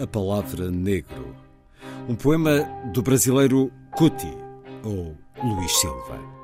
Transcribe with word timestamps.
A 0.00 0.06
Palavra 0.06 0.70
Negro. 0.70 1.36
Um 2.08 2.14
poema 2.14 2.66
do 2.94 3.02
brasileiro 3.02 3.70
Cuti, 3.90 4.34
ou 4.82 5.14
Luís 5.44 5.76
Silva. 5.78 6.39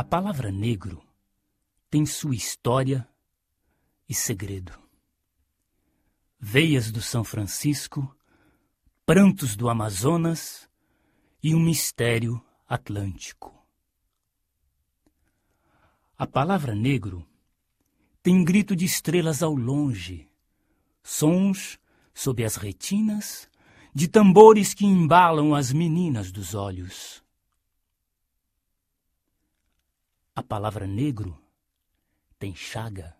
A 0.00 0.02
palavra 0.02 0.50
negro 0.50 1.04
tem 1.90 2.06
sua 2.06 2.34
história 2.34 3.06
e 4.08 4.14
segredo. 4.14 4.72
Veias 6.38 6.90
do 6.90 7.02
São 7.02 7.22
Francisco, 7.22 8.16
prantos 9.04 9.54
do 9.54 9.68
Amazonas 9.68 10.66
e 11.42 11.54
um 11.54 11.60
mistério 11.60 12.42
atlântico. 12.66 13.54
A 16.16 16.26
palavra 16.26 16.74
negro 16.74 17.28
tem 18.22 18.42
grito 18.42 18.74
de 18.74 18.86
estrelas 18.86 19.42
ao 19.42 19.54
longe, 19.54 20.26
sons 21.02 21.78
sob 22.14 22.42
as 22.42 22.56
retinas 22.56 23.50
de 23.94 24.08
tambores 24.08 24.72
que 24.72 24.86
embalam 24.86 25.54
as 25.54 25.70
meninas 25.74 26.32
dos 26.32 26.54
olhos. 26.54 27.19
A 30.40 30.42
palavra 30.42 30.86
negro 30.86 31.38
tem 32.38 32.54
chaga, 32.54 33.14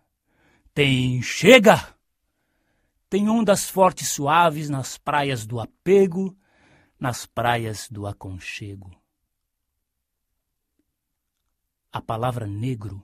tem 0.73 1.21
chega, 1.21 1.95
tem 3.07 3.29
ondas 3.29 3.69
fortes 3.69 4.09
suaves 4.09 4.69
nas 4.69 4.97
praias 4.97 5.45
do 5.45 5.59
apego, 5.59 6.35
nas 6.99 7.27
praias 7.27 7.87
do 7.91 8.07
aconchego. 8.07 8.89
A 11.91 12.01
palavra 12.01 12.47
negro, 12.47 13.03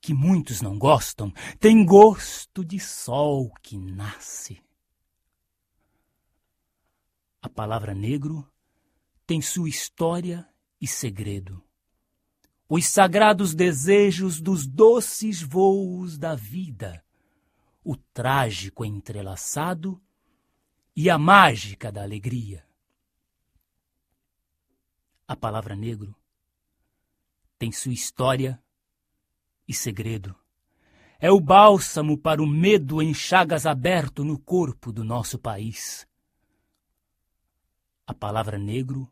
que 0.00 0.12
muitos 0.12 0.60
não 0.60 0.76
gostam, 0.76 1.32
tem 1.60 1.86
gosto 1.86 2.64
de 2.64 2.80
sol 2.80 3.54
que 3.62 3.78
nasce. 3.78 4.60
A 7.40 7.48
palavra 7.48 7.94
negro 7.94 8.44
tem 9.24 9.40
sua 9.40 9.68
história 9.68 10.44
e 10.80 10.88
segredo 10.88 11.67
os 12.68 12.86
sagrados 12.86 13.54
desejos 13.54 14.40
dos 14.40 14.66
doces 14.66 15.40
voos 15.40 16.18
da 16.18 16.34
vida, 16.34 17.02
o 17.82 17.96
trágico 17.96 18.84
entrelaçado 18.84 20.00
e 20.94 21.08
a 21.08 21.16
mágica 21.16 21.90
da 21.90 22.02
alegria. 22.02 22.66
A 25.26 25.34
palavra 25.34 25.74
negro 25.74 26.14
tem 27.58 27.72
sua 27.72 27.92
história 27.92 28.62
e 29.66 29.72
segredo. 29.72 30.36
É 31.18 31.32
o 31.32 31.40
bálsamo 31.40 32.16
para 32.18 32.42
o 32.42 32.46
medo 32.46 33.02
em 33.02 33.12
chagas 33.14 33.66
aberto 33.66 34.24
no 34.24 34.38
corpo 34.38 34.92
do 34.92 35.02
nosso 35.02 35.38
país. 35.38 36.06
A 38.06 38.14
palavra 38.14 38.58
negro, 38.58 39.10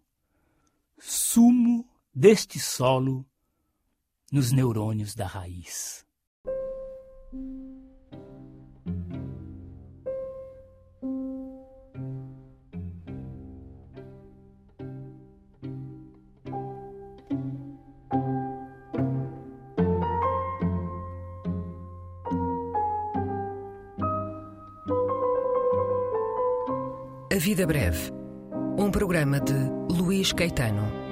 sumo 0.98 1.88
deste 2.14 2.58
solo 2.58 3.26
nos 4.32 4.52
neurônios 4.52 5.14
da 5.14 5.26
raiz. 5.26 6.04
A 27.32 27.38
Vida 27.38 27.66
Breve. 27.66 28.10
Um 28.78 28.90
programa 28.90 29.38
de 29.40 29.52
Luís 29.90 30.32
Caetano. 30.32 31.05